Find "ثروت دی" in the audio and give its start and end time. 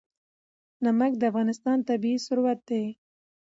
2.25-2.85